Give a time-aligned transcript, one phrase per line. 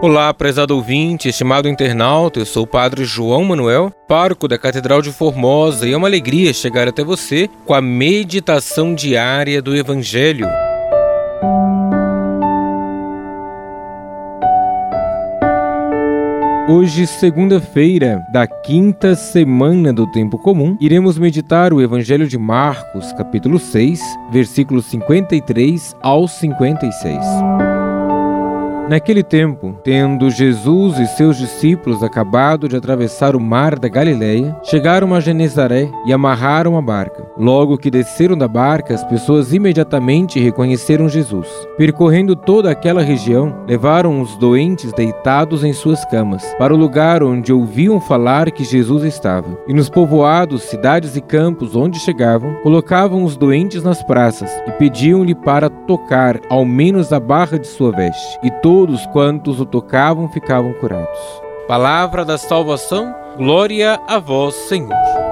[0.00, 5.10] Olá, prezado ouvinte, estimado internauta, eu sou o Padre João Manuel, pároco da Catedral de
[5.10, 10.46] Formosa, e é uma alegria chegar até você com a meditação diária do Evangelho.
[16.68, 23.58] Hoje, segunda-feira da quinta semana do Tempo Comum, iremos meditar o Evangelho de Marcos, capítulo
[23.58, 27.67] 6, versículos 53 ao 56.
[28.88, 35.14] Naquele tempo, tendo Jesus e seus discípulos acabado de atravessar o mar da Galileia, chegaram
[35.14, 37.26] a Genezaré e amarraram a barca.
[37.36, 41.46] Logo que desceram da barca, as pessoas imediatamente reconheceram Jesus.
[41.76, 47.52] Percorrendo toda aquela região, levaram os doentes deitados em suas camas, para o lugar onde
[47.52, 49.48] ouviam falar que Jesus estava.
[49.68, 55.34] E nos povoados, cidades e campos onde chegavam, colocavam os doentes nas praças e pediam-lhe
[55.34, 58.38] para tocar ao menos a barra de sua veste.
[58.42, 61.18] E todos todos quantos o tocavam ficavam curados.
[61.66, 65.27] Palavra da salvação, glória a vós, Senhor.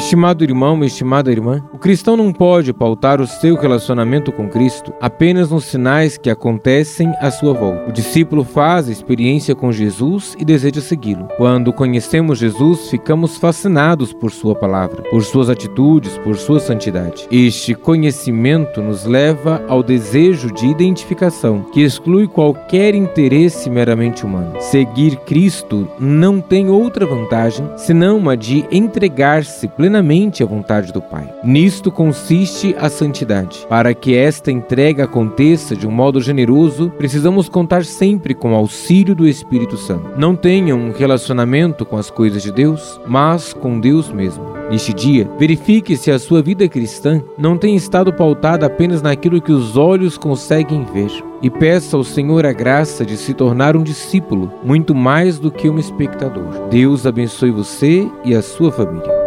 [0.00, 5.50] Estimado irmão, estimada irmã, o cristão não pode pautar o seu relacionamento com Cristo apenas
[5.50, 7.90] nos sinais que acontecem à sua volta.
[7.90, 11.28] O discípulo faz a experiência com Jesus e deseja segui-lo.
[11.36, 17.28] Quando conhecemos Jesus, ficamos fascinados por sua palavra, por suas atitudes, por sua santidade.
[17.30, 24.54] Este conhecimento nos leva ao desejo de identificação, que exclui qualquer interesse meramente humano.
[24.60, 31.02] Seguir Cristo não tem outra vantagem senão a de entregar-se plenamente plenamente a vontade do
[31.02, 31.28] Pai.
[31.42, 33.66] Nisto consiste a santidade.
[33.68, 39.16] Para que esta entrega aconteça de um modo generoso, precisamos contar sempre com o auxílio
[39.16, 40.12] do Espírito Santo.
[40.16, 44.44] Não tenha um relacionamento com as coisas de Deus, mas com Deus mesmo.
[44.70, 49.50] Neste dia, verifique se a sua vida cristã não tem estado pautada apenas naquilo que
[49.50, 51.10] os olhos conseguem ver
[51.42, 55.68] e peça ao Senhor a graça de se tornar um discípulo, muito mais do que
[55.68, 56.68] um espectador.
[56.68, 59.19] Deus abençoe você e a sua família.